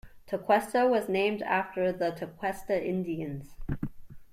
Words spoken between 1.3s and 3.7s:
after the Tequesta Indians.